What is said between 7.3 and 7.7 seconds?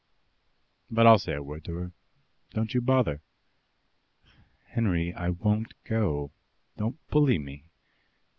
me."